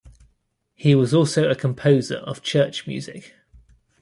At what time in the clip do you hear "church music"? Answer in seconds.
2.41-3.35